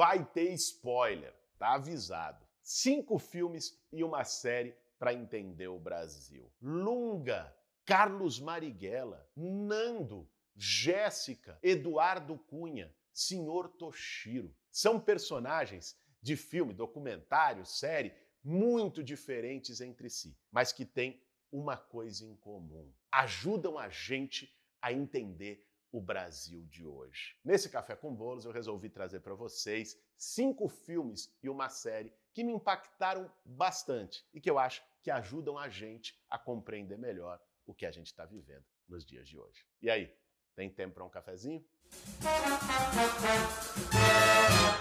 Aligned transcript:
vai 0.00 0.24
ter 0.24 0.50
spoiler, 0.54 1.30
tá 1.58 1.74
avisado. 1.74 2.42
Cinco 2.62 3.18
filmes 3.18 3.78
e 3.92 4.02
uma 4.02 4.24
série 4.24 4.74
para 4.98 5.12
entender 5.12 5.68
o 5.68 5.78
Brasil. 5.78 6.50
Lunga, 6.58 7.54
Carlos 7.84 8.40
Marighella, 8.40 9.28
Nando, 9.36 10.26
Jéssica, 10.56 11.58
Eduardo 11.62 12.38
Cunha, 12.38 12.90
Senhor 13.12 13.68
Toshiro. 13.68 14.56
São 14.70 14.98
personagens 14.98 16.00
de 16.22 16.34
filme, 16.34 16.72
documentário, 16.72 17.66
série, 17.66 18.14
muito 18.42 19.04
diferentes 19.04 19.82
entre 19.82 20.08
si, 20.08 20.34
mas 20.50 20.72
que 20.72 20.86
têm 20.86 21.22
uma 21.52 21.76
coisa 21.76 22.24
em 22.24 22.34
comum. 22.36 22.90
Ajudam 23.12 23.76
a 23.76 23.90
gente 23.90 24.50
a 24.80 24.94
entender 24.94 25.69
o 25.92 26.00
Brasil 26.00 26.64
de 26.66 26.86
hoje. 26.86 27.36
Nesse 27.44 27.68
Café 27.68 27.96
com 27.96 28.14
Bolos, 28.14 28.44
eu 28.44 28.52
resolvi 28.52 28.88
trazer 28.88 29.20
para 29.20 29.34
vocês 29.34 29.98
cinco 30.16 30.68
filmes 30.68 31.34
e 31.42 31.48
uma 31.48 31.68
série 31.68 32.12
que 32.32 32.44
me 32.44 32.52
impactaram 32.52 33.30
bastante 33.44 34.24
e 34.32 34.40
que 34.40 34.50
eu 34.50 34.58
acho 34.58 34.82
que 35.02 35.10
ajudam 35.10 35.58
a 35.58 35.68
gente 35.68 36.18
a 36.28 36.38
compreender 36.38 36.98
melhor 36.98 37.40
o 37.66 37.74
que 37.74 37.86
a 37.86 37.90
gente 37.90 38.06
está 38.06 38.24
vivendo 38.24 38.64
nos 38.88 39.04
dias 39.04 39.28
de 39.28 39.38
hoje. 39.38 39.66
E 39.80 39.90
aí, 39.90 40.12
tem 40.54 40.68
tempo 40.68 40.94
para 40.94 41.04
um 41.04 41.10
cafezinho? 41.10 41.64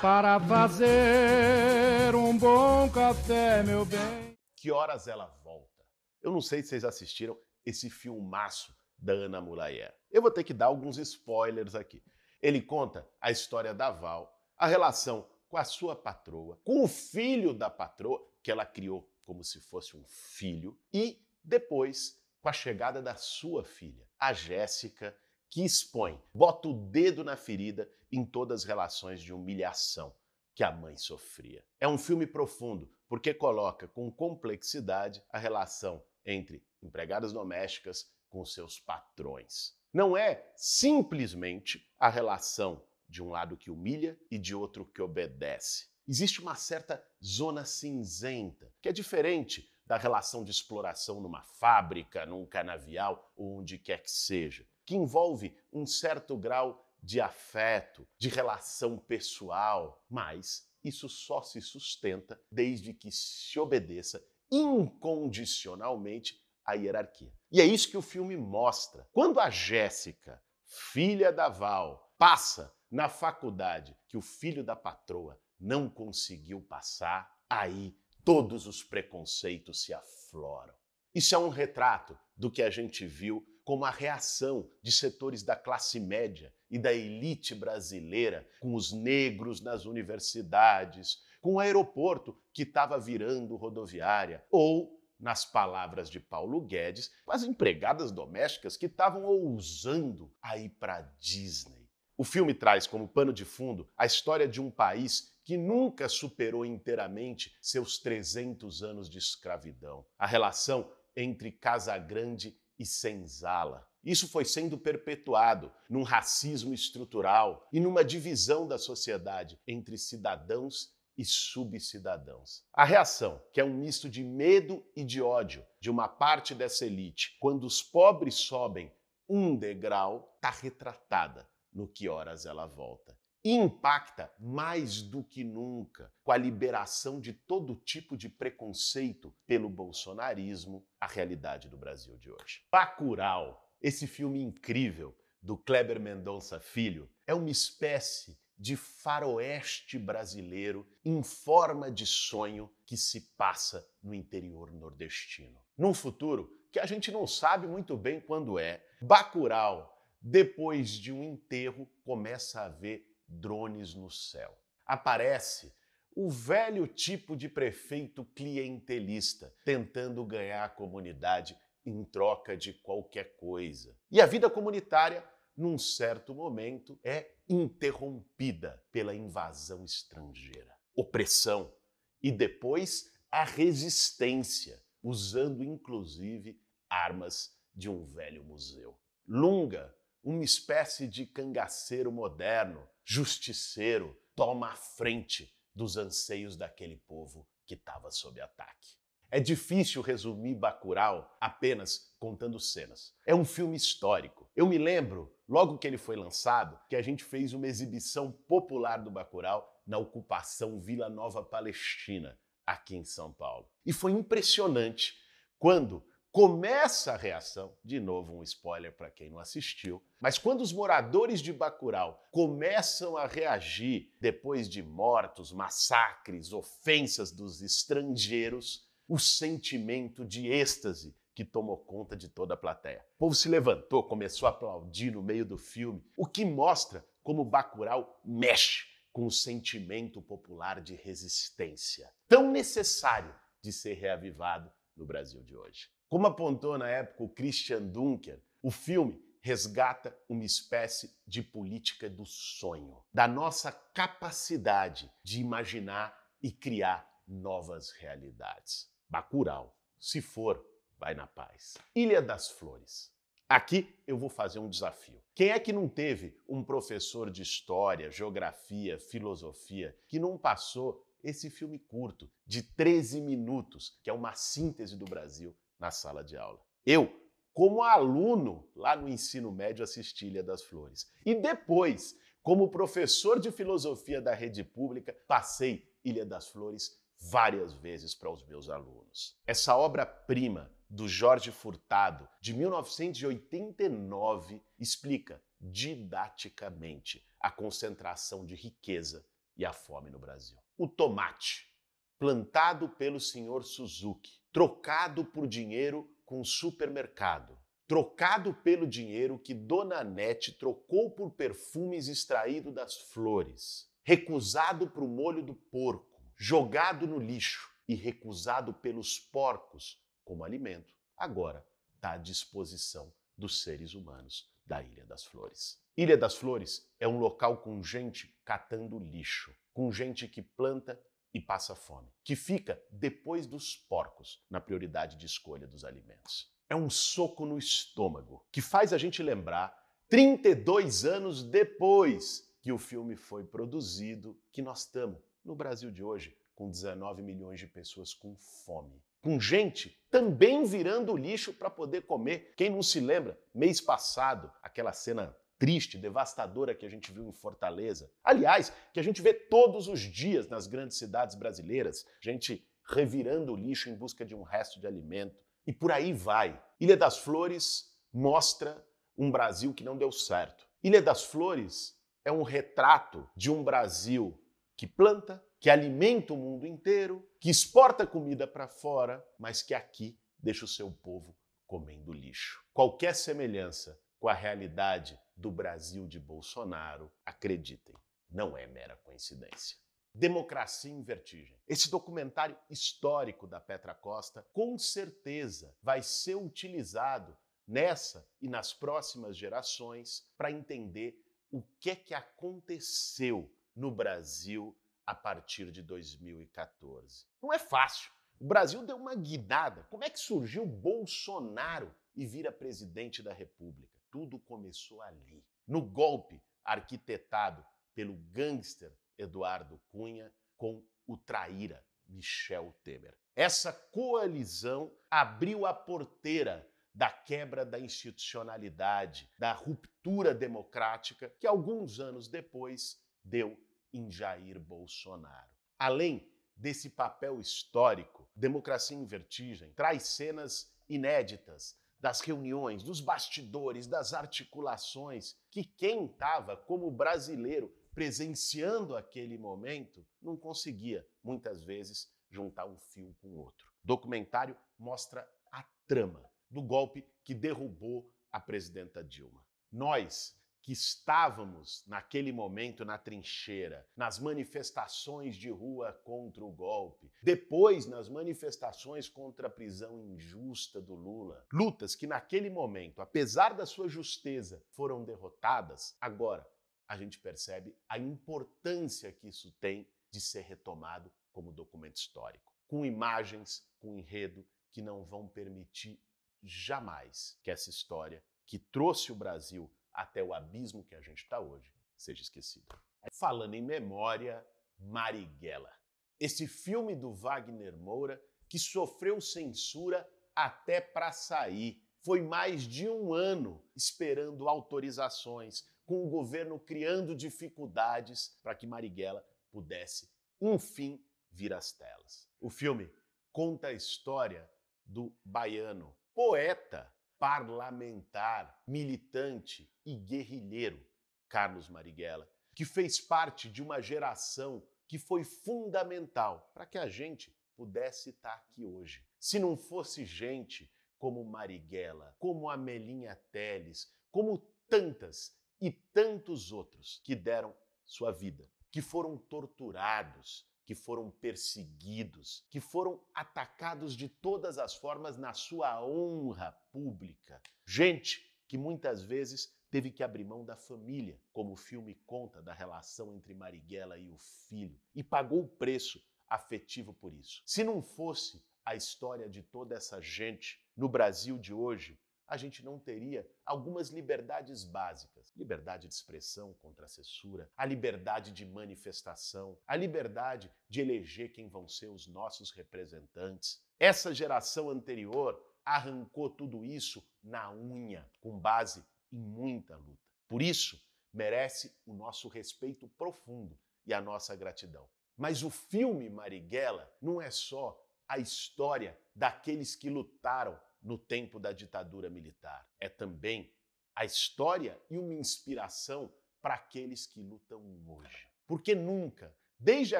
Para 0.02 0.40
fazer 0.40 2.16
um 2.16 2.38
bom 2.38 2.90
café, 2.92 3.64
meu 3.64 3.86
bem. 3.86 4.38
Que 4.56 4.72
horas 4.72 5.08
ela 5.08 5.28
volta? 5.44 5.86
Eu 6.22 6.32
não 6.32 6.42
sei 6.42 6.62
se 6.62 6.70
vocês 6.70 6.84
assistiram 6.84 7.40
esse 7.66 7.90
filmaço 7.90 8.76
da 9.02 9.14
Ana 9.14 9.42
Mulayer. 9.42 9.94
Eu 10.12 10.22
vou 10.22 10.32
ter 10.32 10.44
que 10.44 10.54
dar 10.54 10.68
alguns 10.68 10.98
spoilers 10.98 11.76
aqui. 11.76 12.04
Ele 12.42 12.62
conta 12.62 13.08
a 13.20 13.32
história 13.32 13.74
da 13.74 13.92
Val, 13.92 14.38
a 14.58 14.68
relação 14.68 15.28
com 15.48 15.58
a 15.58 15.64
sua 15.64 15.96
patroa, 15.96 16.60
com 16.64 16.84
o 16.84 16.88
filho 16.88 17.54
da 17.54 17.70
patroa, 17.70 18.26
que 18.42 18.52
ela 18.52 18.66
criou 18.66 19.10
como 19.26 19.44
se 19.44 19.60
fosse 19.60 19.96
um 19.96 20.04
filho, 20.08 20.80
e 20.94 21.22
depois 21.44 22.18
com 22.42 22.50
a 22.50 22.54
chegada 22.54 23.02
da 23.02 23.16
sua 23.16 23.64
filha, 23.64 24.08
a 24.18 24.34
Jéssica, 24.34 25.16
que 25.50 25.64
expõe, 25.64 26.22
bota 26.34 26.68
o 26.68 26.74
dedo 26.74 27.24
na 27.24 27.36
ferida 27.36 27.90
em 28.12 28.26
todas 28.26 28.62
as 28.62 28.68
relações 28.68 29.22
de 29.22 29.34
humilhação 29.34 30.16
que 30.56 30.64
a 30.64 30.72
mãe 30.72 30.98
sofria. 30.98 31.64
É 31.80 31.88
um 31.88 31.98
filme 31.98 32.26
profundo, 32.28 32.92
porque 33.08 33.34
coloca 33.34 33.88
com 33.88 34.12
complexidade 34.12 35.24
a 35.32 35.38
relação 35.38 36.04
entre 36.26 36.64
empregadas 36.82 37.34
domésticas 37.34 38.12
com 38.30 38.46
seus 38.46 38.80
patrões. 38.80 39.74
Não 39.94 40.16
é 40.16 40.52
simplesmente 40.56 41.90
a 41.98 42.10
relação 42.10 42.84
de 43.08 43.24
um 43.24 43.30
lado 43.30 43.58
que 43.58 43.72
humilha 43.72 44.18
e 44.30 44.38
de 44.38 44.54
outro 44.54 44.86
que 44.86 45.02
obedece. 45.02 45.88
Existe 46.08 46.42
uma 46.42 46.56
certa 46.56 47.04
zona 47.24 47.66
cinzenta, 47.66 48.72
que 48.82 48.90
é 48.90 48.92
diferente 48.92 49.72
da 49.86 49.98
relação 49.98 50.44
de 50.44 50.52
exploração 50.52 51.20
numa 51.20 51.42
fábrica, 51.42 52.26
num 52.26 52.46
canavial 52.46 53.32
ou 53.36 53.58
onde 53.58 53.80
quer 53.80 54.04
que 54.04 54.12
seja, 54.12 54.68
que 54.86 54.96
envolve 54.96 55.56
um 55.74 55.88
certo 55.88 56.38
grau 56.38 56.86
de 57.02 57.20
afeto, 57.20 58.08
de 58.18 58.30
relação 58.30 58.98
pessoal, 58.98 60.04
mas 60.10 60.70
isso 60.84 61.10
só 61.10 61.42
se 61.42 61.60
sustenta 61.62 62.40
desde 62.52 62.94
que 62.94 63.12
se 63.12 63.60
obedeça 63.60 64.24
incondicionalmente 64.52 66.44
à 66.64 66.74
hierarquia. 66.74 67.34
E 67.52 67.60
é 67.60 67.66
isso 67.66 67.90
que 67.90 67.98
o 67.98 68.02
filme 68.02 68.38
mostra. 68.38 69.08
Quando 69.12 69.40
a 69.40 69.50
Jéssica, 69.50 70.42
filha 70.66 71.32
da 71.32 71.50
Val, 71.50 72.14
passa 72.18 72.74
na 72.92 73.10
faculdade 73.10 73.98
que 74.08 74.18
o 74.18 74.22
filho 74.22 74.64
da 74.64 74.76
patroa 74.76 75.40
não 75.60 75.90
conseguiu 75.90 76.62
passar, 76.62 77.30
aí 77.50 77.96
todos 78.24 78.68
os 78.68 78.84
preconceitos 78.84 79.84
se 79.84 79.94
afloram. 79.94 80.74
Isso 81.14 81.34
é 81.34 81.38
um 81.38 81.50
retrato 81.50 82.18
do 82.36 82.52
que 82.52 82.62
a 82.62 82.70
gente 82.70 83.06
viu 83.06 83.44
como 83.64 83.86
a 83.86 83.90
reação 83.90 84.70
de 84.82 84.92
setores 84.92 85.44
da 85.44 85.56
classe 85.56 86.00
média 86.00 86.54
e 86.70 86.80
da 86.80 86.94
elite 86.94 87.54
brasileira 87.54 88.48
com 88.60 88.74
os 88.74 88.92
negros 88.92 89.62
nas 89.62 89.86
universidades, 89.86 91.18
com 91.42 91.54
o 91.54 91.60
aeroporto 91.60 92.38
que 92.54 92.64
estava 92.64 93.00
virando 93.00 93.56
rodoviária, 93.56 94.44
ou 94.52 94.99
nas 95.20 95.46
palavras 95.46 96.10
de 96.10 96.20
Paulo 96.20 96.62
Guedes, 96.62 97.12
as 97.28 97.44
empregadas 97.44 98.12
domésticas 98.12 98.78
que 98.78 98.86
estavam 98.86 99.26
ousando 99.26 100.32
a 100.42 100.58
ir 100.58 100.70
para 100.70 101.02
Disney. 101.20 101.90
O 102.18 102.24
filme 102.24 102.54
traz 102.54 102.86
como 102.86 103.08
pano 103.08 103.32
de 103.32 103.46
fundo 103.46 103.90
a 103.98 104.06
história 104.06 104.48
de 104.48 104.62
um 104.62 104.70
país 104.70 105.34
que 105.44 105.58
nunca 105.58 106.08
superou 106.08 106.66
inteiramente 106.66 107.56
seus 107.62 107.98
300 107.98 108.84
anos 108.84 109.10
de 109.10 109.18
escravidão. 109.18 110.06
A 110.18 110.28
relação 110.28 110.92
entre 111.16 111.52
Casa 111.52 111.98
Grande 111.98 112.58
e 112.78 112.86
Senzala. 112.86 113.88
Isso 114.04 114.28
foi 114.28 114.46
sendo 114.46 114.78
perpetuado 114.78 115.72
num 115.90 116.04
racismo 116.04 116.74
estrutural 116.74 117.68
e 117.72 117.80
numa 117.80 118.04
divisão 118.04 118.68
da 118.68 118.78
sociedade 118.78 119.60
entre 119.68 119.98
cidadãos 119.98 120.94
e 121.20 121.26
subcidadãos. 121.26 122.64
A 122.74 122.86
reação, 122.86 123.44
que 123.52 123.60
é 123.60 123.66
um 123.66 123.74
misto 123.74 124.10
de 124.10 124.24
medo 124.24 124.82
e 124.96 125.04
de 125.04 125.22
ódio 125.22 125.66
de 125.82 125.90
uma 125.90 126.08
parte 126.08 126.56
dessa 126.56 126.86
elite, 126.86 127.36
quando 127.42 127.66
os 127.66 127.84
pobres 127.84 128.36
sobem 128.36 128.90
um 129.28 129.54
degrau, 129.54 130.34
está 130.38 130.50
retratada 130.50 131.46
no 131.74 131.90
que 131.90 132.08
horas 132.08 132.46
ela 132.46 132.66
volta. 132.66 133.20
E 133.44 133.52
impacta 133.52 134.34
mais 134.40 135.02
do 135.02 135.22
que 135.22 135.44
nunca 135.44 136.10
com 136.24 136.32
a 136.32 136.38
liberação 136.38 137.20
de 137.20 137.34
todo 137.34 137.76
tipo 137.76 138.16
de 138.16 138.30
preconceito 138.30 139.36
pelo 139.46 139.70
bolsonarismo 139.70 140.88
a 141.02 141.08
realidade 141.08 141.68
do 141.68 141.78
Brasil 141.78 142.18
de 142.18 142.32
hoje. 142.32 142.62
Bacurau, 142.72 143.70
esse 143.82 144.08
filme 144.08 144.42
incrível 144.42 145.14
do 145.42 145.58
Kleber 145.58 146.00
Mendonça 146.00 146.62
Filho, 146.62 147.10
é 147.28 147.34
uma 147.34 147.50
espécie 147.50 148.40
de 148.60 148.76
faroeste 148.76 149.98
brasileiro 149.98 150.86
em 151.06 151.24
forma 151.24 151.90
de 151.90 152.06
sonho 152.06 152.70
que 152.86 152.98
se 152.98 153.22
passa 153.38 153.88
no 154.04 154.14
interior 154.14 154.70
nordestino. 154.72 155.58
Num 155.78 155.94
futuro 155.94 156.54
que 156.72 156.80
a 156.80 156.86
gente 156.86 157.10
não 157.10 157.26
sabe 157.26 157.66
muito 157.66 157.96
bem 157.96 158.20
quando 158.20 158.60
é, 158.60 158.84
Bacurau, 159.02 159.98
depois 160.22 160.90
de 160.92 161.14
um 161.14 161.24
enterro, 161.24 161.88
começa 162.04 162.62
a 162.62 162.68
ver 162.70 163.10
drones 163.26 163.96
no 163.96 164.12
céu. 164.12 164.54
Aparece 164.86 165.74
o 166.14 166.30
velho 166.30 166.86
tipo 166.86 167.38
de 167.38 167.48
prefeito 167.48 168.26
clientelista, 168.26 169.56
tentando 169.64 170.26
ganhar 170.26 170.66
a 170.66 170.70
comunidade 170.70 171.58
em 171.86 172.04
troca 172.04 172.58
de 172.58 172.74
qualquer 172.74 173.38
coisa. 173.38 173.96
E 174.12 174.20
a 174.20 174.26
vida 174.26 174.50
comunitária 174.50 175.24
num 175.60 175.78
certo 175.78 176.34
momento, 176.34 176.98
é 177.04 177.34
interrompida 177.50 178.82
pela 178.92 179.14
invasão 179.14 179.84
estrangeira, 179.84 180.74
opressão 180.96 181.74
e 182.22 182.32
depois 182.32 183.12
a 183.30 183.44
resistência, 183.44 184.82
usando 185.04 185.62
inclusive 185.62 186.60
armas 186.90 187.54
de 187.76 187.90
um 187.90 188.06
velho 188.06 188.44
museu. 188.44 188.98
Lunga, 189.28 189.94
uma 190.24 190.44
espécie 190.44 191.08
de 191.08 191.26
cangaceiro 191.26 192.12
moderno, 192.12 192.88
justiceiro, 193.04 194.18
toma 194.36 194.72
a 194.72 194.76
frente 194.76 195.54
dos 195.76 195.98
anseios 195.98 196.56
daquele 196.56 196.96
povo 196.96 197.48
que 197.66 197.76
estava 197.76 198.12
sob 198.12 198.40
ataque. 198.40 198.99
É 199.32 199.40
difícil 199.40 200.02
resumir 200.02 200.56
Bacurau 200.56 201.38
apenas 201.40 202.16
contando 202.20 202.60
cenas. 202.60 203.14
É 203.28 203.36
um 203.36 203.46
filme 203.46 203.76
histórico. 203.76 204.50
Eu 204.56 204.66
me 204.66 204.78
lembro, 204.80 205.32
logo 205.48 205.78
que 205.78 205.86
ele 205.86 205.98
foi 205.98 206.16
lançado, 206.16 206.80
que 206.90 206.96
a 206.96 207.02
gente 207.02 207.24
fez 207.24 207.54
uma 207.54 207.68
exibição 207.68 208.32
popular 208.32 208.98
do 208.98 209.12
Bacurau 209.12 209.72
na 209.86 210.00
ocupação 210.00 210.80
Vila 210.80 211.10
Nova 211.10 211.44
Palestina, 211.44 212.40
aqui 212.66 212.96
em 212.96 213.04
São 213.04 213.32
Paulo. 213.32 213.68
E 213.86 213.94
foi 213.94 214.14
impressionante 214.14 215.16
quando 215.60 216.04
começa 216.32 217.14
a 217.14 217.18
reação, 217.18 217.76
de 217.84 218.00
novo 218.00 218.34
um 218.34 218.44
spoiler 218.44 218.96
para 218.96 219.12
quem 219.12 219.30
não 219.30 219.40
assistiu, 219.40 220.02
mas 220.20 220.38
quando 220.38 220.62
os 220.62 220.74
moradores 220.74 221.40
de 221.40 221.54
Bacurau 221.54 222.28
começam 222.32 223.18
a 223.18 223.26
reagir 223.26 224.12
depois 224.20 224.70
de 224.70 224.82
mortos, 224.82 225.52
massacres, 225.52 226.52
ofensas 226.54 227.32
dos 227.32 227.62
estrangeiros, 227.62 228.89
o 229.10 229.18
sentimento 229.18 230.24
de 230.24 230.48
êxtase 230.48 231.16
que 231.34 231.44
tomou 231.44 231.78
conta 231.78 232.16
de 232.16 232.30
toda 232.30 232.54
a 232.54 232.58
plateia. 232.58 233.04
O 233.16 233.18
povo 233.18 233.34
se 233.34 233.50
levantou, 233.50 234.04
começou 234.04 234.46
a 234.46 234.52
aplaudir 234.52 235.12
no 235.12 235.24
meio 235.24 235.44
do 235.44 235.58
filme, 235.58 236.04
o 236.16 236.28
que 236.28 236.46
mostra 236.46 237.04
como 237.24 237.44
Bacurau 237.44 238.22
mexe 238.24 238.86
com 239.12 239.26
o 239.26 239.32
sentimento 239.32 240.22
popular 240.22 240.80
de 240.80 240.94
resistência, 240.94 242.14
tão 242.28 242.52
necessário 242.52 243.34
de 243.64 243.74
ser 243.74 243.96
reavivado 243.96 244.72
no 244.96 245.06
Brasil 245.06 245.42
de 245.42 245.56
hoje. 245.56 245.90
Como 246.08 246.28
apontou 246.28 246.78
na 246.78 246.88
época 246.88 247.24
o 247.24 247.30
Christian 247.30 247.82
Dunker, 247.82 248.40
o 248.62 248.70
filme 248.70 249.20
resgata 249.42 250.16
uma 250.28 250.44
espécie 250.44 251.16
de 251.26 251.42
política 251.42 252.08
do 252.08 252.26
sonho, 252.26 253.04
da 253.12 253.28
nossa 253.28 253.72
capacidade 253.72 255.12
de 255.24 255.40
imaginar 255.40 256.16
e 256.44 256.52
criar 256.52 257.10
novas 257.28 257.92
realidades. 257.92 258.90
Bacurau, 259.10 259.76
se 260.00 260.22
for, 260.22 260.64
vai 261.00 261.16
na 261.16 261.26
paz. 261.26 261.78
Ilha 261.96 262.22
das 262.22 262.50
Flores. 262.50 263.12
Aqui 263.48 263.96
eu 264.06 264.16
vou 264.18 264.30
fazer 264.30 264.60
um 264.60 264.70
desafio. 264.70 265.20
Quem 265.34 265.50
é 265.50 265.60
que 265.60 265.74
não 265.74 265.90
teve 265.90 266.38
um 266.48 266.64
professor 266.64 267.32
de 267.32 267.42
história, 267.42 268.12
geografia, 268.12 269.00
filosofia 269.00 269.98
que 270.08 270.20
não 270.20 270.38
passou 270.38 271.04
esse 271.24 271.50
filme 271.50 271.80
curto 271.80 272.30
de 272.46 272.62
13 272.62 273.20
minutos, 273.22 273.98
que 274.04 274.10
é 274.10 274.14
uma 274.14 274.36
síntese 274.36 274.96
do 274.96 275.06
Brasil 275.06 275.56
na 275.80 275.90
sala 275.90 276.24
de 276.24 276.38
aula? 276.38 276.60
Eu, 276.86 277.12
como 277.52 277.82
aluno 277.82 278.70
lá 278.76 278.96
no 278.96 279.10
ensino 279.10 279.52
médio, 279.52 279.84
assisti 279.84 280.28
Ilha 280.28 280.44
das 280.44 280.62
Flores. 280.62 281.12
E 281.26 281.34
depois, 281.34 282.16
como 282.44 282.70
professor 282.70 283.40
de 283.40 283.52
filosofia 283.52 284.22
da 284.22 284.36
rede 284.36 284.64
pública, 284.64 285.14
passei 285.28 285.92
Ilha 286.06 286.26
das 286.26 286.50
Flores 286.50 287.00
várias 287.20 287.74
vezes 287.74 288.16
para 288.16 288.32
os 288.32 288.46
meus 288.46 288.70
alunos. 288.70 289.38
Essa 289.46 289.76
obra-prima 289.76 290.72
do 290.90 291.06
Jorge 291.08 291.52
Furtado, 291.52 292.28
de 292.42 292.54
1989, 292.54 294.64
explica 294.80 295.40
didaticamente 295.62 297.24
a 297.40 297.52
concentração 297.52 298.46
de 298.46 298.56
riqueza 298.56 299.24
e 299.56 299.64
a 299.66 299.74
fome 299.74 300.10
no 300.10 300.18
Brasil. 300.18 300.58
O 300.78 300.88
tomate, 300.88 301.72
plantado 302.18 302.90
pelo 302.90 303.20
senhor 303.20 303.64
Suzuki, 303.64 304.40
trocado 304.52 305.24
por 305.26 305.48
dinheiro 305.48 306.10
com 306.26 306.44
supermercado, 306.44 307.56
trocado 307.88 308.52
pelo 308.54 308.88
dinheiro 308.88 309.38
que 309.38 309.54
Dona 309.54 310.04
Nete 310.04 310.54
trocou 310.54 311.12
por 311.12 311.32
perfumes 311.32 312.08
extraído 312.08 312.72
das 312.72 312.96
flores, 312.96 313.88
recusado 314.04 314.90
para 314.90 315.04
o 315.04 315.08
molho 315.08 315.44
do 315.44 315.54
porco, 315.54 316.09
jogado 316.42 317.06
no 317.06 317.20
lixo 317.20 317.70
e 317.86 317.94
recusado 317.94 318.74
pelos 318.74 319.20
porcos 319.20 320.02
como 320.24 320.46
alimento, 320.46 320.94
agora 321.18 321.66
está 321.96 322.12
à 322.12 322.18
disposição 322.18 323.12
dos 323.38 323.62
seres 323.62 323.94
humanos 323.94 324.50
da 324.66 324.82
Ilha 324.82 325.06
das 325.06 325.26
Flores. 325.26 325.78
Ilha 325.98 326.18
das 326.18 326.36
Flores 326.36 326.90
é 326.98 327.06
um 327.06 327.20
local 327.20 327.58
com 327.58 327.84
gente 327.84 328.34
catando 328.46 328.98
lixo, 329.00 329.54
com 329.74 329.92
gente 329.92 330.30
que 330.30 330.42
planta 330.42 330.98
e 331.34 331.42
passa 331.42 331.76
fome, 331.76 332.08
que 332.24 332.38
fica 332.38 332.82
depois 332.90 333.46
dos 333.46 333.76
porcos 333.76 334.42
na 334.50 334.62
prioridade 334.62 335.18
de 335.18 335.26
escolha 335.26 335.68
dos 335.68 335.84
alimentos. 335.84 336.50
É 336.70 336.76
um 336.76 336.90
soco 336.90 337.46
no 337.46 337.58
estômago 337.58 338.46
que 338.50 338.62
faz 338.62 338.94
a 338.94 338.98
gente 338.98 339.22
lembrar 339.22 339.78
32 340.08 341.04
anos 341.04 341.44
depois 341.44 342.50
que 342.62 342.72
o 342.72 342.78
filme 342.78 343.16
foi 343.16 343.44
produzido, 343.44 344.40
que 344.52 344.62
nós 344.62 344.82
estamos 344.82 345.20
no 345.44 345.56
Brasil 345.56 345.92
de 345.92 346.04
hoje 346.04 346.36
com 346.56 346.70
19 346.70 347.22
milhões 347.22 347.60
de 347.60 347.68
pessoas 347.68 348.14
com 348.14 348.36
fome 348.36 349.02
com 349.22 349.40
gente 349.40 349.98
também 350.10 350.64
virando 350.64 351.16
lixo 351.16 351.54
para 351.54 351.70
poder 351.70 352.04
comer. 352.04 352.54
Quem 352.56 352.70
não 352.70 352.82
se 352.82 353.00
lembra, 353.00 353.40
mês 353.54 353.82
passado, 353.82 354.52
aquela 354.62 354.94
cena 354.94 355.36
triste, 355.58 355.98
devastadora 355.98 356.74
que 356.74 356.86
a 356.86 356.90
gente 356.90 357.12
viu 357.12 357.28
em 357.28 357.34
Fortaleza. 357.34 358.10
Aliás, 358.24 358.72
que 358.94 359.00
a 359.00 359.04
gente 359.04 359.22
vê 359.22 359.34
todos 359.34 359.88
os 359.88 360.00
dias 360.00 360.48
nas 360.48 360.68
grandes 360.68 360.98
cidades 360.98 361.36
brasileiras, 361.36 362.06
gente 362.22 362.66
revirando 362.86 363.52
o 363.52 363.56
lixo 363.56 363.90
em 363.90 363.96
busca 363.96 364.26
de 364.26 364.34
um 364.34 364.42
resto 364.42 364.80
de 364.80 364.88
alimento. 364.88 365.38
E 365.68 365.74
por 365.74 365.92
aí 365.92 366.14
vai. 366.14 366.60
Ilha 366.80 366.96
das 366.96 367.18
Flores 367.18 367.94
mostra 368.12 368.84
um 369.18 369.30
Brasil 369.30 369.74
que 369.74 369.84
não 369.84 369.98
deu 369.98 370.12
certo. 370.12 370.66
Ilha 370.82 371.02
das 371.02 371.26
Flores 371.26 371.96
é 372.24 372.32
um 372.32 372.42
retrato 372.42 373.30
de 373.36 373.52
um 373.52 373.64
Brasil 373.64 374.40
que 374.80 374.88
planta, 374.88 375.44
que 375.60 375.70
alimenta 375.70 376.34
o 376.34 376.38
mundo 376.38 376.66
inteiro, 376.66 377.30
que 377.38 377.50
exporta 377.50 378.08
comida 378.08 378.48
para 378.48 378.66
fora, 378.66 379.22
mas 379.38 379.62
que 379.62 379.74
aqui 379.74 380.18
deixa 380.42 380.64
o 380.64 380.70
seu 380.70 380.90
povo 380.90 381.36
comendo 381.68 382.14
lixo. 382.14 382.64
Qualquer 382.72 383.14
semelhança 383.14 384.00
com 384.22 384.30
a 384.30 384.34
realidade 384.34 385.20
do 385.36 385.52
Brasil 385.52 386.08
de 386.08 386.18
Bolsonaro, 386.18 387.12
acreditem, 387.26 387.94
não 388.32 388.58
é 388.58 388.68
mera 388.68 388.96
coincidência. 388.96 389.78
Democracia 390.14 390.94
em 390.94 391.04
Vertigem. 391.04 391.60
Esse 391.68 391.92
documentário 391.92 392.58
histórico 392.70 393.46
da 393.46 393.60
Petra 393.60 393.94
Costa 393.94 394.48
com 394.54 394.78
certeza 394.78 395.76
vai 395.84 396.02
ser 396.02 396.36
utilizado 396.36 397.38
nessa 397.68 398.26
e 398.42 398.48
nas 398.48 398.72
próximas 398.72 399.36
gerações 399.36 400.26
para 400.38 400.50
entender 400.50 401.22
o 401.52 401.62
que 401.82 401.90
é 401.90 401.96
que 401.98 402.14
aconteceu 402.14 403.54
no 403.80 403.90
Brasil 403.90 404.78
a 405.08 405.16
partir 405.16 405.72
de 405.72 405.82
2014. 405.82 407.26
Não 407.42 407.54
é 407.54 407.58
fácil. 407.58 408.12
O 408.38 408.46
Brasil 408.46 408.86
deu 408.86 408.98
uma 408.98 409.16
guinada. 409.16 409.88
Como 409.90 410.04
é 410.04 410.10
que 410.10 410.20
surgiu 410.20 410.66
Bolsonaro 410.66 411.96
e 412.14 412.26
vira 412.26 412.52
presidente 412.52 413.24
da 413.24 413.34
República? 413.34 413.98
Tudo 414.12 414.38
começou 414.38 415.02
ali, 415.02 415.46
no 415.66 415.82
golpe 415.82 416.44
arquitetado 416.64 417.66
pelo 417.96 418.18
gangster 418.32 418.94
Eduardo 419.18 419.80
Cunha 419.90 420.32
com 420.58 420.86
o 421.08 421.18
traíra 421.18 421.84
Michel 422.08 422.76
Temer. 422.84 423.18
Essa 423.36 423.72
coalizão 423.72 424.94
abriu 425.10 425.66
a 425.66 425.74
porteira 425.74 426.70
da 426.94 427.10
quebra 427.10 427.66
da 427.66 427.80
institucionalidade, 427.80 429.32
da 429.38 429.54
ruptura 429.54 430.34
democrática 430.34 431.34
que 431.40 431.48
alguns 431.48 432.00
anos 432.00 432.28
depois 432.28 433.00
deu 433.24 433.58
em 433.94 434.12
Jair 434.12 434.60
Bolsonaro. 434.60 435.50
Além 435.78 436.30
desse 436.56 436.90
papel 436.90 437.40
histórico, 437.40 438.30
Democracia 438.36 438.98
em 438.98 439.06
Vertigem 439.06 439.72
traz 439.74 440.04
cenas 440.04 440.72
inéditas 440.88 441.78
das 442.00 442.22
reuniões, 442.22 442.82
dos 442.82 443.02
bastidores, 443.02 443.88
das 443.88 444.14
articulações, 444.14 445.36
que 445.52 445.64
quem 445.64 446.06
estava 446.06 446.56
como 446.56 446.90
brasileiro 446.90 447.74
presenciando 447.94 448.96
aquele 448.96 449.38
momento 449.38 450.06
não 450.22 450.38
conseguia, 450.38 451.06
muitas 451.22 451.64
vezes, 451.64 452.10
juntar 452.30 452.66
um 452.66 452.78
fio 452.78 453.14
com 453.22 453.30
o 453.30 453.38
outro. 453.40 453.68
O 453.84 453.88
documentário 453.88 454.56
mostra 454.78 455.28
a 455.52 455.64
trama 455.88 456.24
do 456.50 456.62
golpe 456.62 457.06
que 457.24 457.34
derrubou 457.34 458.10
a 458.32 458.40
presidenta 458.40 459.04
Dilma. 459.04 459.44
Nós, 459.72 460.39
que 460.62 460.72
estávamos 460.72 461.84
naquele 461.88 462.32
momento 462.32 462.84
na 462.84 462.98
trincheira, 462.98 463.88
nas 463.96 464.20
manifestações 464.20 465.36
de 465.36 465.50
rua 465.50 465.94
contra 466.04 466.44
o 466.44 466.52
golpe, 466.52 467.12
depois 467.24 467.86
nas 467.86 468.10
manifestações 468.10 469.10
contra 469.10 469.48
a 469.48 469.50
prisão 469.50 470.04
injusta 470.04 470.82
do 470.82 470.96
Lula. 470.96 471.46
Lutas 471.52 471.96
que 471.96 472.08
naquele 472.08 472.50
momento, 472.50 473.02
apesar 473.02 473.54
da 473.54 473.66
sua 473.66 473.88
justeza, 473.88 474.64
foram 474.72 475.04
derrotadas. 475.04 475.96
Agora, 476.00 476.48
a 476.88 476.98
gente 476.98 477.20
percebe 477.20 477.76
a 477.88 477.98
importância 477.98 479.12
que 479.12 479.28
isso 479.28 479.52
tem 479.60 479.88
de 480.12 480.20
ser 480.20 480.42
retomado 480.42 481.12
como 481.32 481.52
documento 481.52 481.98
histórico, 481.98 482.52
com 482.68 482.86
imagens, 482.86 483.64
com 483.80 483.96
enredo 483.96 484.46
que 484.72 484.82
não 484.82 485.04
vão 485.04 485.28
permitir 485.28 486.02
jamais 486.44 487.38
que 487.44 487.52
essa 487.52 487.70
história 487.70 488.24
que 488.46 488.58
trouxe 488.58 489.12
o 489.12 489.16
Brasil 489.16 489.72
até 490.00 490.24
o 490.24 490.34
abismo 490.34 490.84
que 490.84 490.96
a 490.96 491.02
gente 491.02 491.24
está 491.24 491.40
hoje 491.40 491.74
seja 491.98 492.22
esquecido. 492.22 492.66
Falando 493.12 493.54
em 493.54 493.62
memória, 493.62 494.46
Marighella. 494.78 495.72
Esse 496.18 496.48
filme 496.48 496.96
do 496.96 497.14
Wagner 497.14 497.76
Moura 497.78 498.22
que 498.48 498.58
sofreu 498.58 499.20
censura 499.20 500.10
até 500.34 500.80
para 500.80 501.12
sair. 501.12 501.84
Foi 502.02 502.22
mais 502.22 502.64
de 502.64 502.88
um 502.88 503.14
ano 503.14 503.62
esperando 503.76 504.48
autorizações, 504.48 505.66
com 505.86 506.06
o 506.06 506.10
governo 506.10 506.58
criando 506.58 507.14
dificuldades 507.14 508.40
para 508.42 508.56
que 508.56 508.66
Marighella 508.66 509.26
pudesse, 509.52 510.10
enfim, 510.40 511.04
vir 511.30 511.52
às 511.52 511.74
telas. 511.74 512.30
O 512.40 512.50
filme 512.50 512.90
conta 513.34 513.68
a 513.68 513.74
história 513.74 514.50
do 514.86 515.14
baiano, 515.26 515.94
poeta 516.14 516.90
parlamentar, 517.20 518.64
militante 518.66 519.70
e 519.86 519.96
guerrilheiro 519.96 520.84
Carlos 521.28 521.68
Marighella, 521.68 522.28
que 522.56 522.66
fez 522.66 523.00
parte 523.00 523.50
de 523.50 523.62
uma 523.62 523.82
geração 523.82 524.66
que 524.88 524.98
foi 524.98 525.24
fundamental 525.24 526.50
para 526.54 526.66
que 526.66 526.78
a 526.78 526.90
gente 526.90 527.38
pudesse 527.56 528.10
estar 528.10 528.34
aqui 528.34 528.66
hoje. 528.66 529.06
Se 529.20 529.38
não 529.38 529.56
fosse 529.56 530.06
gente 530.06 530.72
como 530.98 531.24
Marighella, 531.24 532.16
como 532.18 532.50
Amelinha 532.50 533.16
Teles, 533.32 533.94
como 534.10 534.40
tantas 534.68 535.38
e 535.62 535.72
tantos 535.72 536.52
outros 536.52 537.02
que 537.04 537.14
deram 537.16 537.56
sua 537.86 538.12
vida, 538.12 538.50
que 538.72 538.82
foram 538.82 539.18
torturados, 539.18 540.48
que 540.66 540.76
foram 540.76 541.10
perseguidos, 541.12 542.46
que 542.50 542.60
foram 542.60 543.04
atacados 543.14 543.96
de 543.96 544.08
todas 544.08 544.58
as 544.58 544.76
formas 544.76 545.18
na 545.18 545.34
sua 545.34 545.84
honra 545.84 546.56
pública. 546.72 547.42
Gente 547.66 548.30
que 548.48 548.58
muitas 548.58 549.04
vezes 549.04 549.54
teve 549.70 549.92
que 549.92 550.04
abrir 550.04 550.24
mão 550.24 550.44
da 550.44 550.56
família, 550.56 551.20
como 551.32 551.54
o 551.54 551.58
filme 551.58 551.96
conta 552.06 552.42
da 552.42 552.54
relação 552.54 553.14
entre 553.14 553.34
Marighella 553.34 553.98
e 553.98 554.10
o 554.10 554.18
filho, 554.18 554.80
e 554.96 555.04
pagou 555.04 555.44
o 555.44 555.48
preço 555.48 556.02
afetivo 556.28 556.94
por 556.94 557.14
isso. 557.14 557.44
Se 557.46 557.64
não 557.64 557.82
fosse 557.82 558.44
a 558.66 558.76
história 558.76 559.30
de 559.30 559.42
toda 559.42 559.76
essa 559.76 560.02
gente 560.02 560.60
no 560.76 560.88
Brasil 560.88 561.38
de 561.38 561.54
hoje, 561.54 562.00
a 562.30 562.38
gente 562.38 562.64
não 562.64 562.78
teria 562.78 563.28
algumas 563.44 563.90
liberdades 563.90 564.64
básicas. 564.64 565.34
Liberdade 565.36 565.88
de 565.88 565.94
expressão 565.96 566.54
contra 566.62 566.86
a 566.86 566.88
censura, 566.88 567.50
a 567.58 567.66
liberdade 567.66 568.32
de 568.32 568.46
manifestação, 568.46 569.58
a 569.68 569.76
liberdade 569.76 570.52
de 570.70 570.80
eleger 570.80 571.32
quem 571.32 571.48
vão 571.48 571.68
ser 571.68 571.88
os 571.88 572.08
nossos 572.08 572.52
representantes. 572.52 573.64
Essa 573.80 574.14
geração 574.14 574.70
anterior 574.70 575.44
arrancou 575.66 576.30
tudo 576.30 576.66
isso 576.66 577.04
na 577.24 577.52
unha, 577.52 578.10
com 578.20 578.38
base 578.38 578.86
em 579.12 579.20
muita 579.20 579.76
luta. 579.78 580.00
Por 580.28 580.42
isso, 580.42 580.82
merece 581.14 581.76
o 581.86 581.94
nosso 581.94 582.28
respeito 582.28 582.88
profundo 582.88 583.58
e 583.86 583.94
a 583.94 584.02
nossa 584.02 584.36
gratidão. 584.36 584.88
Mas 585.18 585.44
o 585.44 585.50
filme 585.50 586.10
Marighella 586.10 586.92
não 587.02 587.22
é 587.22 587.30
só 587.30 587.78
a 588.08 588.18
história 588.18 588.98
daqueles 589.14 589.76
que 589.76 589.90
lutaram 589.90 590.60
no 590.82 590.98
tempo 590.98 591.40
da 591.40 591.52
ditadura 591.52 592.10
militar. 592.10 592.68
É 592.80 592.88
também 592.88 593.54
a 593.96 594.06
história 594.06 594.80
e 594.90 594.98
uma 594.98 595.14
inspiração 595.14 596.12
para 596.42 596.54
aqueles 596.54 597.06
que 597.06 597.22
lutam 597.22 597.62
hoje. 597.86 598.28
Porque 598.48 598.74
nunca, 598.74 599.36
desde 599.60 599.96
a 599.96 600.00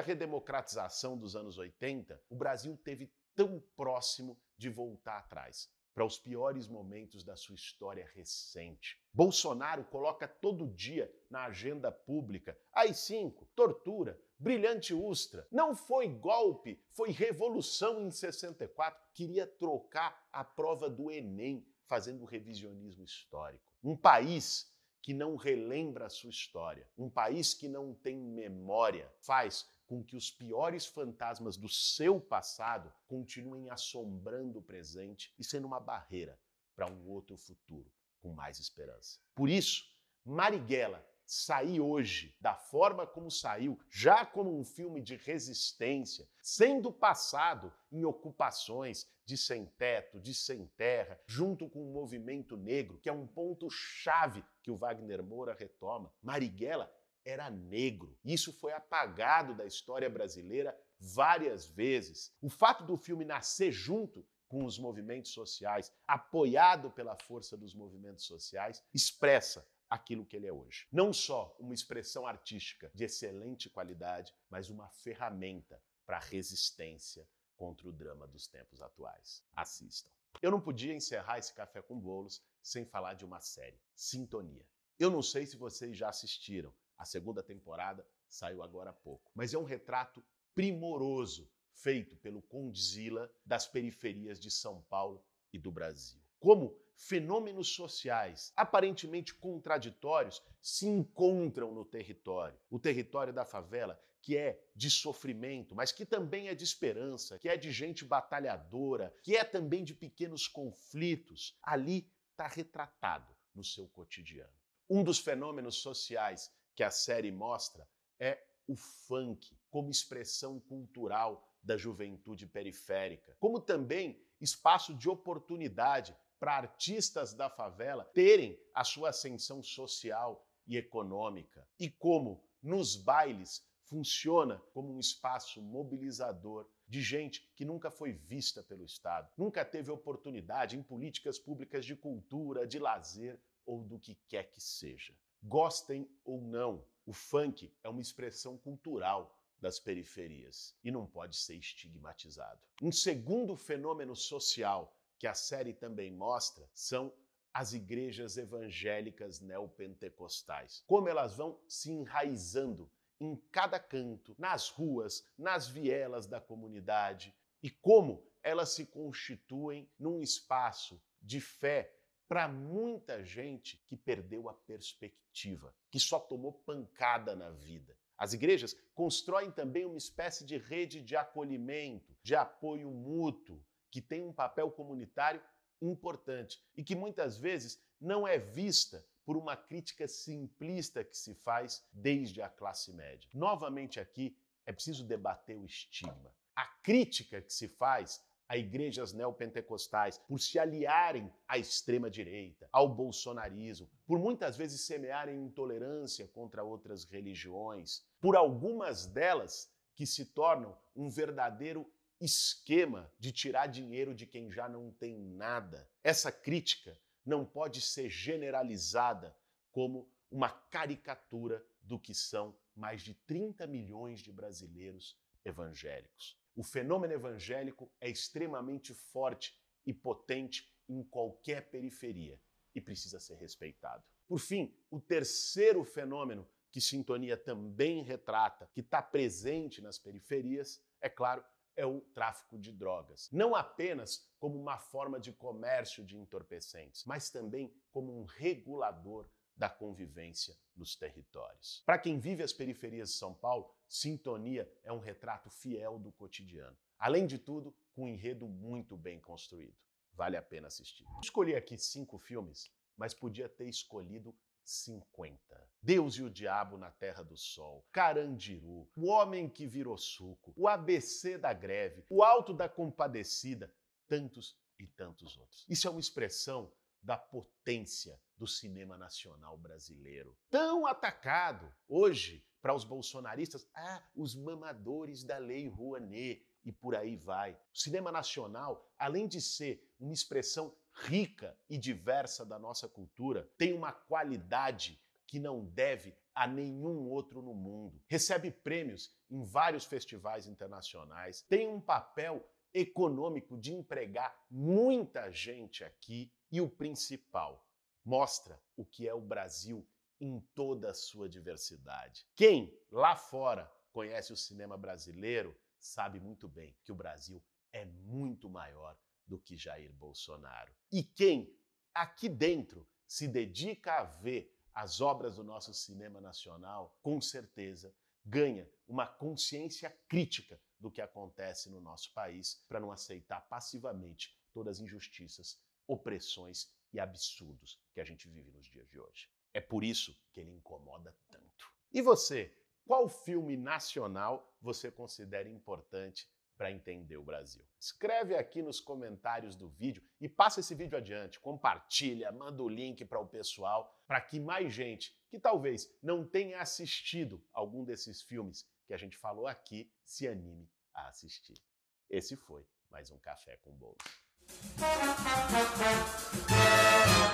redemocratização 0.00 1.18
dos 1.18 1.36
anos 1.36 1.58
80, 1.58 2.20
o 2.30 2.34
Brasil 2.34 2.76
teve 2.78 3.12
tão 3.34 3.60
próximo 3.76 4.40
de 4.60 4.68
voltar 4.68 5.16
atrás 5.16 5.70
para 5.94 6.04
os 6.04 6.18
piores 6.18 6.68
momentos 6.68 7.24
da 7.24 7.34
sua 7.34 7.54
história 7.54 8.06
recente. 8.14 9.00
Bolsonaro 9.12 9.84
coloca 9.84 10.28
todo 10.28 10.68
dia 10.68 11.10
na 11.30 11.46
agenda 11.46 11.90
pública 11.90 12.56
AI-5, 12.74 13.48
tortura, 13.56 14.20
brilhante 14.38 14.92
Ustra. 14.92 15.48
Não 15.50 15.74
foi 15.74 16.08
golpe, 16.08 16.78
foi 16.92 17.10
revolução 17.10 18.02
em 18.02 18.10
64. 18.10 19.02
Queria 19.14 19.46
trocar 19.46 20.28
a 20.30 20.44
prova 20.44 20.90
do 20.90 21.10
Enem, 21.10 21.66
fazendo 21.86 22.26
revisionismo 22.26 23.02
histórico. 23.02 23.64
Um 23.82 23.96
país 23.96 24.70
que 25.02 25.14
não 25.14 25.36
relembra 25.36 26.06
a 26.06 26.10
sua 26.10 26.30
história, 26.30 26.86
um 26.98 27.08
país 27.08 27.54
que 27.54 27.66
não 27.66 27.94
tem 27.94 28.18
memória, 28.18 29.10
faz 29.22 29.66
com 29.90 30.04
que 30.04 30.16
os 30.16 30.30
piores 30.30 30.86
fantasmas 30.86 31.56
do 31.56 31.68
seu 31.68 32.20
passado 32.20 32.94
continuem 33.08 33.68
assombrando 33.70 34.60
o 34.60 34.62
presente 34.62 35.34
e 35.36 35.42
sendo 35.42 35.66
uma 35.66 35.80
barreira 35.80 36.38
para 36.76 36.86
um 36.86 37.08
outro 37.08 37.36
futuro 37.36 37.90
com 38.20 38.32
mais 38.32 38.60
esperança. 38.60 39.18
Por 39.34 39.48
isso, 39.48 39.82
Marighella 40.24 41.04
sair 41.26 41.80
hoje 41.80 42.36
da 42.40 42.54
forma 42.54 43.04
como 43.04 43.32
saiu, 43.32 43.80
já 43.88 44.24
como 44.24 44.56
um 44.56 44.64
filme 44.64 45.00
de 45.00 45.16
resistência, 45.16 46.28
sendo 46.40 46.92
passado 46.92 47.72
em 47.90 48.04
ocupações 48.04 49.08
de 49.24 49.36
sem 49.36 49.64
teto, 49.64 50.20
de 50.20 50.34
sem 50.34 50.66
terra, 50.76 51.20
junto 51.26 51.68
com 51.68 51.82
o 51.82 51.92
movimento 51.92 52.56
negro, 52.56 52.98
que 52.98 53.08
é 53.08 53.12
um 53.12 53.28
ponto 53.28 53.68
chave 53.70 54.44
que 54.62 54.70
o 54.70 54.76
Wagner 54.76 55.22
Moura 55.22 55.54
retoma. 55.54 56.12
Marighella 56.22 56.92
era 57.24 57.50
negro. 57.50 58.18
Isso 58.24 58.52
foi 58.52 58.72
apagado 58.72 59.54
da 59.54 59.66
história 59.66 60.08
brasileira 60.08 60.78
várias 60.98 61.66
vezes. 61.66 62.34
O 62.40 62.48
fato 62.48 62.84
do 62.84 62.96
filme 62.96 63.24
nascer 63.24 63.72
junto 63.72 64.26
com 64.48 64.64
os 64.64 64.78
movimentos 64.78 65.32
sociais, 65.32 65.92
apoiado 66.06 66.90
pela 66.90 67.16
força 67.16 67.56
dos 67.56 67.72
movimentos 67.74 68.24
sociais, 68.24 68.82
expressa 68.92 69.66
aquilo 69.88 70.24
que 70.24 70.36
ele 70.36 70.46
é 70.46 70.52
hoje. 70.52 70.86
Não 70.90 71.12
só 71.12 71.56
uma 71.58 71.74
expressão 71.74 72.26
artística 72.26 72.90
de 72.94 73.04
excelente 73.04 73.70
qualidade, 73.70 74.34
mas 74.48 74.68
uma 74.68 74.88
ferramenta 74.88 75.80
para 76.04 76.18
resistência 76.18 77.28
contra 77.56 77.88
o 77.88 77.92
drama 77.92 78.26
dos 78.26 78.46
tempos 78.46 78.80
atuais. 78.80 79.44
Assistam. 79.54 80.10
Eu 80.40 80.50
não 80.50 80.60
podia 80.60 80.94
encerrar 80.94 81.38
esse 81.38 81.52
café 81.52 81.82
com 81.82 81.98
bolos 81.98 82.42
sem 82.62 82.84
falar 82.84 83.14
de 83.14 83.24
uma 83.24 83.40
série, 83.40 83.80
Sintonia. 83.94 84.66
Eu 84.98 85.10
não 85.10 85.22
sei 85.22 85.46
se 85.46 85.56
vocês 85.56 85.96
já 85.96 86.08
assistiram, 86.08 86.72
a 87.00 87.06
segunda 87.06 87.42
temporada 87.42 88.06
saiu 88.28 88.62
agora 88.62 88.90
há 88.90 88.92
pouco. 88.92 89.32
Mas 89.34 89.54
é 89.54 89.58
um 89.58 89.64
retrato 89.64 90.22
primoroso 90.54 91.50
feito 91.72 92.14
pelo 92.16 92.42
Condzilla 92.42 93.32
das 93.42 93.66
periferias 93.66 94.38
de 94.38 94.50
São 94.50 94.82
Paulo 94.82 95.24
e 95.50 95.58
do 95.58 95.72
Brasil. 95.72 96.20
Como 96.38 96.78
fenômenos 96.94 97.68
sociais 97.68 98.52
aparentemente 98.54 99.34
contraditórios 99.34 100.42
se 100.60 100.86
encontram 100.86 101.72
no 101.72 101.86
território. 101.86 102.58
O 102.68 102.78
território 102.78 103.32
da 103.32 103.46
favela, 103.46 103.98
que 104.20 104.36
é 104.36 104.62
de 104.76 104.90
sofrimento, 104.90 105.74
mas 105.74 105.92
que 105.92 106.04
também 106.04 106.48
é 106.48 106.54
de 106.54 106.64
esperança, 106.64 107.38
que 107.38 107.48
é 107.48 107.56
de 107.56 107.72
gente 107.72 108.04
batalhadora, 108.04 109.14
que 109.22 109.34
é 109.34 109.42
também 109.42 109.84
de 109.84 109.94
pequenos 109.94 110.46
conflitos, 110.46 111.58
ali 111.62 112.12
está 112.30 112.46
retratado 112.46 113.34
no 113.54 113.64
seu 113.64 113.88
cotidiano. 113.88 114.52
Um 114.88 115.02
dos 115.02 115.18
fenômenos 115.18 115.76
sociais 115.76 116.52
que 116.80 116.84
a 116.84 116.90
série 116.90 117.30
mostra 117.30 117.86
é 118.18 118.42
o 118.66 118.74
funk 118.74 119.54
como 119.68 119.90
expressão 119.90 120.58
cultural 120.58 121.46
da 121.62 121.76
juventude 121.76 122.46
periférica, 122.46 123.36
como 123.38 123.60
também 123.60 124.18
espaço 124.40 124.94
de 124.94 125.06
oportunidade 125.06 126.16
para 126.38 126.56
artistas 126.56 127.34
da 127.34 127.50
favela 127.50 128.02
terem 128.14 128.58
a 128.74 128.82
sua 128.82 129.10
ascensão 129.10 129.62
social 129.62 130.48
e 130.66 130.78
econômica, 130.78 131.68
e 131.78 131.90
como 131.90 132.42
nos 132.62 132.96
bailes 132.96 133.62
funciona 133.82 134.58
como 134.72 134.94
um 134.94 134.98
espaço 134.98 135.60
mobilizador 135.60 136.66
de 136.88 137.02
gente 137.02 137.46
que 137.54 137.66
nunca 137.66 137.90
foi 137.90 138.14
vista 138.14 138.62
pelo 138.62 138.86
Estado, 138.86 139.30
nunca 139.36 139.66
teve 139.66 139.90
oportunidade 139.90 140.78
em 140.78 140.82
políticas 140.82 141.38
públicas 141.38 141.84
de 141.84 141.94
cultura, 141.94 142.66
de 142.66 142.78
lazer 142.78 143.38
ou 143.66 143.84
do 143.84 143.98
que 143.98 144.14
quer 144.26 144.44
que 144.44 144.62
seja. 144.62 145.14
Gostem 145.42 146.08
ou 146.24 146.40
não, 146.40 146.84
o 147.06 147.12
funk 147.12 147.72
é 147.82 147.88
uma 147.88 148.00
expressão 148.00 148.58
cultural 148.58 149.36
das 149.60 149.78
periferias 149.78 150.76
e 150.82 150.90
não 150.90 151.06
pode 151.06 151.36
ser 151.36 151.56
estigmatizado. 151.56 152.60
Um 152.82 152.92
segundo 152.92 153.56
fenômeno 153.56 154.16
social 154.16 154.96
que 155.18 155.26
a 155.26 155.34
série 155.34 155.74
também 155.74 156.10
mostra 156.12 156.68
são 156.74 157.12
as 157.52 157.72
igrejas 157.72 158.36
evangélicas 158.36 159.40
neopentecostais. 159.40 160.82
Como 160.86 161.08
elas 161.08 161.36
vão 161.36 161.60
se 161.68 161.90
enraizando 161.90 162.90
em 163.20 163.36
cada 163.50 163.78
canto, 163.78 164.34
nas 164.38 164.70
ruas, 164.70 165.26
nas 165.36 165.68
vielas 165.68 166.26
da 166.26 166.40
comunidade 166.40 167.34
e 167.62 167.68
como 167.70 168.24
elas 168.42 168.70
se 168.70 168.86
constituem 168.86 169.90
num 169.98 170.22
espaço 170.22 171.02
de 171.20 171.40
fé 171.40 171.94
para 172.30 172.46
muita 172.46 173.24
gente 173.24 173.76
que 173.88 173.96
perdeu 173.96 174.48
a 174.48 174.54
perspectiva, 174.54 175.74
que 175.90 175.98
só 175.98 176.20
tomou 176.20 176.52
pancada 176.52 177.34
na 177.34 177.50
vida. 177.50 177.98
As 178.16 178.32
igrejas 178.32 178.76
constroem 178.94 179.50
também 179.50 179.84
uma 179.84 179.98
espécie 179.98 180.44
de 180.44 180.56
rede 180.56 181.02
de 181.02 181.16
acolhimento, 181.16 182.16
de 182.22 182.36
apoio 182.36 182.88
mútuo, 182.88 183.60
que 183.90 184.00
tem 184.00 184.22
um 184.22 184.32
papel 184.32 184.70
comunitário 184.70 185.42
importante 185.82 186.62
e 186.76 186.84
que 186.84 186.94
muitas 186.94 187.36
vezes 187.36 187.82
não 188.00 188.28
é 188.28 188.38
vista 188.38 189.04
por 189.24 189.36
uma 189.36 189.56
crítica 189.56 190.06
simplista 190.06 191.02
que 191.02 191.16
se 191.16 191.34
faz 191.34 191.84
desde 191.92 192.40
a 192.40 192.48
classe 192.48 192.92
média. 192.92 193.28
Novamente 193.34 193.98
aqui 193.98 194.38
é 194.64 194.72
preciso 194.72 195.02
debater 195.02 195.56
o 195.56 195.66
estigma. 195.66 196.32
A 196.54 196.64
crítica 196.64 197.42
que 197.42 197.52
se 197.52 197.66
faz 197.66 198.24
a 198.50 198.56
igrejas 198.56 199.12
neopentecostais, 199.12 200.18
por 200.18 200.40
se 200.40 200.58
aliarem 200.58 201.32
à 201.46 201.56
extrema-direita, 201.56 202.68
ao 202.72 202.88
bolsonarismo, 202.92 203.88
por 204.04 204.18
muitas 204.18 204.56
vezes 204.56 204.80
semearem 204.80 205.44
intolerância 205.44 206.26
contra 206.26 206.64
outras 206.64 207.04
religiões, 207.04 208.04
por 208.20 208.34
algumas 208.34 209.06
delas 209.06 209.72
que 209.94 210.04
se 210.04 210.24
tornam 210.24 210.76
um 210.96 211.08
verdadeiro 211.08 211.88
esquema 212.20 213.08
de 213.20 213.30
tirar 213.30 213.68
dinheiro 213.68 214.12
de 214.12 214.26
quem 214.26 214.50
já 214.50 214.68
não 214.68 214.90
tem 214.90 215.16
nada. 215.16 215.88
Essa 216.02 216.32
crítica 216.32 216.98
não 217.24 217.44
pode 217.44 217.80
ser 217.80 218.10
generalizada 218.10 219.32
como 219.70 220.10
uma 220.28 220.50
caricatura 220.50 221.64
do 221.80 222.00
que 222.00 222.12
são 222.12 222.52
mais 222.74 223.00
de 223.02 223.14
30 223.14 223.64
milhões 223.68 224.18
de 224.18 224.32
brasileiros 224.32 225.16
evangélicos. 225.44 226.39
O 226.60 226.62
fenômeno 226.62 227.14
evangélico 227.14 227.90
é 227.98 228.10
extremamente 228.10 228.92
forte 228.92 229.58
e 229.86 229.94
potente 229.94 230.70
em 230.86 231.02
qualquer 231.02 231.70
periferia 231.70 232.38
e 232.74 232.82
precisa 232.82 233.18
ser 233.18 233.36
respeitado. 233.36 234.04
Por 234.28 234.38
fim, 234.38 234.70
o 234.90 235.00
terceiro 235.00 235.82
fenômeno 235.84 236.46
que 236.70 236.78
Sintonia 236.78 237.34
também 237.34 238.02
retrata, 238.02 238.68
que 238.74 238.80
está 238.80 239.00
presente 239.00 239.80
nas 239.80 239.98
periferias, 239.98 240.84
é 241.00 241.08
claro, 241.08 241.42
é 241.74 241.86
o 241.86 242.02
tráfico 242.12 242.58
de 242.58 242.74
drogas. 242.74 243.30
Não 243.32 243.56
apenas 243.56 244.30
como 244.38 244.60
uma 244.60 244.76
forma 244.76 245.18
de 245.18 245.32
comércio 245.32 246.04
de 246.04 246.14
entorpecentes, 246.14 247.06
mas 247.06 247.30
também 247.30 247.72
como 247.90 248.20
um 248.20 248.26
regulador 248.26 249.26
da 249.60 249.68
convivência 249.68 250.56
nos 250.74 250.96
territórios. 250.96 251.82
Para 251.84 251.98
quem 251.98 252.18
vive 252.18 252.42
as 252.42 252.50
periferias 252.50 253.10
de 253.10 253.16
São 253.16 253.34
Paulo, 253.34 253.70
Sintonia 253.86 254.66
é 254.82 254.90
um 254.90 254.98
retrato 254.98 255.50
fiel 255.50 255.98
do 255.98 256.10
cotidiano. 256.10 256.74
Além 256.98 257.26
de 257.26 257.38
tudo, 257.38 257.76
com 257.94 258.04
um 258.04 258.08
enredo 258.08 258.48
muito 258.48 258.96
bem 258.96 259.20
construído. 259.20 259.76
Vale 260.14 260.38
a 260.38 260.42
pena 260.42 260.68
assistir. 260.68 261.04
Escolhi 261.22 261.54
aqui 261.54 261.76
cinco 261.76 262.18
filmes, 262.18 262.72
mas 262.96 263.12
podia 263.12 263.50
ter 263.50 263.68
escolhido 263.68 264.34
50. 264.64 265.38
Deus 265.82 266.14
e 266.14 266.22
o 266.22 266.30
Diabo 266.30 266.78
na 266.78 266.90
Terra 266.90 267.22
do 267.22 267.36
Sol, 267.36 267.86
Carandiru, 267.92 268.88
O 268.96 269.08
Homem 269.08 269.46
que 269.46 269.66
Virou 269.66 269.98
Suco, 269.98 270.54
O 270.56 270.68
ABC 270.68 271.36
da 271.36 271.52
Greve, 271.52 272.02
O 272.08 272.22
Alto 272.22 272.54
da 272.54 272.66
Compadecida, 272.66 273.70
tantos 274.08 274.58
e 274.78 274.86
tantos 274.86 275.36
outros. 275.36 275.66
Isso 275.68 275.86
é 275.86 275.90
uma 275.90 276.00
expressão 276.00 276.72
da 277.02 277.16
potência 277.16 278.20
do 278.36 278.46
cinema 278.46 278.96
nacional 278.96 279.56
brasileiro. 279.56 280.36
Tão 280.48 280.86
atacado 280.86 281.72
hoje 281.88 282.44
para 282.60 282.74
os 282.74 282.84
bolsonaristas, 282.84 283.66
ah, 283.74 284.02
os 284.14 284.34
mamadores 284.34 285.24
da 285.24 285.38
Lei 285.38 285.68
Rouanet 285.68 286.44
e 286.64 286.70
por 286.70 286.94
aí 286.94 287.16
vai. 287.16 287.52
O 287.74 287.78
cinema 287.78 288.12
nacional, 288.12 288.90
além 288.98 289.26
de 289.26 289.40
ser 289.40 289.86
uma 289.98 290.12
expressão 290.12 290.74
rica 290.92 291.56
e 291.68 291.78
diversa 291.78 292.44
da 292.44 292.58
nossa 292.58 292.88
cultura, 292.88 293.50
tem 293.56 293.72
uma 293.72 293.92
qualidade 293.92 295.00
que 295.26 295.38
não 295.38 295.64
deve 295.64 296.14
a 296.34 296.46
nenhum 296.46 297.08
outro 297.08 297.40
no 297.42 297.54
mundo. 297.54 298.02
Recebe 298.06 298.50
prêmios 298.50 299.14
em 299.30 299.44
vários 299.44 299.84
festivais 299.84 300.46
internacionais, 300.46 301.42
tem 301.42 301.68
um 301.68 301.80
papel 301.80 302.44
econômico 302.72 303.58
de 303.58 303.72
empregar 303.72 304.34
muita 304.50 305.30
gente 305.30 305.84
aqui 305.84 306.32
e 306.50 306.60
o 306.60 306.68
principal, 306.68 307.66
mostra 308.04 308.60
o 308.76 308.84
que 308.84 309.08
é 309.08 309.14
o 309.14 309.20
Brasil 309.20 309.86
em 310.20 310.40
toda 310.54 310.90
a 310.90 310.94
sua 310.94 311.28
diversidade. 311.28 312.26
Quem 312.34 312.76
lá 312.90 313.16
fora 313.16 313.70
conhece 313.92 314.32
o 314.32 314.36
cinema 314.36 314.76
brasileiro 314.76 315.56
sabe 315.78 316.20
muito 316.20 316.48
bem 316.48 316.76
que 316.84 316.92
o 316.92 316.94
Brasil 316.94 317.42
é 317.72 317.84
muito 317.84 318.48
maior 318.48 318.96
do 319.26 319.38
que 319.38 319.56
Jair 319.56 319.92
Bolsonaro. 319.92 320.72
E 320.92 321.02
quem 321.02 321.56
aqui 321.94 322.28
dentro 322.28 322.86
se 323.06 323.26
dedica 323.26 323.94
a 323.94 324.04
ver 324.04 324.54
as 324.74 325.00
obras 325.00 325.36
do 325.36 325.44
nosso 325.44 325.72
cinema 325.72 326.20
nacional, 326.20 326.96
com 327.02 327.20
certeza 327.20 327.94
ganha 328.24 328.68
uma 328.86 329.06
consciência 329.06 329.90
crítica 330.06 330.60
do 330.78 330.90
que 330.90 331.00
acontece 331.00 331.70
no 331.70 331.80
nosso 331.80 332.12
país 332.12 332.62
para 332.68 332.80
não 332.80 332.92
aceitar 332.92 333.40
passivamente 333.48 334.38
todas 334.52 334.76
as 334.76 334.82
injustiças, 334.82 335.60
opressões 335.90 336.72
e 336.92 337.00
absurdos 337.00 337.80
que 337.92 338.00
a 338.00 338.04
gente 338.04 338.28
vive 338.28 338.50
nos 338.52 338.66
dias 338.66 338.88
de 338.88 339.00
hoje. 339.00 339.28
É 339.52 339.60
por 339.60 339.82
isso 339.82 340.16
que 340.32 340.40
ele 340.40 340.52
incomoda 340.52 341.14
tanto. 341.28 341.66
E 341.92 342.00
você, 342.00 342.54
qual 342.86 343.08
filme 343.08 343.56
nacional 343.56 344.56
você 344.60 344.90
considera 344.90 345.48
importante 345.48 346.30
para 346.56 346.70
entender 346.70 347.16
o 347.16 347.24
Brasil? 347.24 347.66
Escreve 347.78 348.36
aqui 348.36 348.62
nos 348.62 348.80
comentários 348.80 349.56
do 349.56 349.68
vídeo 349.68 350.02
e 350.20 350.28
passa 350.28 350.60
esse 350.60 350.74
vídeo 350.74 350.96
adiante, 350.96 351.40
compartilha, 351.40 352.30
manda 352.30 352.62
o 352.62 352.68
link 352.68 353.04
para 353.04 353.18
o 353.18 353.26
pessoal, 353.26 353.92
para 354.06 354.20
que 354.20 354.38
mais 354.38 354.72
gente 354.72 355.16
que 355.28 355.40
talvez 355.40 355.92
não 356.00 356.24
tenha 356.24 356.60
assistido 356.60 357.44
algum 357.52 357.84
desses 357.84 358.22
filmes 358.22 358.64
que 358.86 358.94
a 358.94 358.96
gente 358.96 359.16
falou 359.16 359.46
aqui 359.48 359.90
se 360.04 360.28
anime 360.28 360.70
a 360.94 361.08
assistir. 361.08 361.60
Esse 362.08 362.36
foi 362.36 362.64
mais 362.88 363.10
um 363.10 363.18
Café 363.18 363.56
com 363.58 363.72
Bolo. 363.72 363.98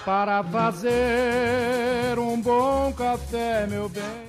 Para 0.05 0.43
fazer 0.45 2.19
um 2.19 2.41
bom 2.41 2.93
café, 2.93 3.67
meu 3.67 3.89
bem. 3.89 4.26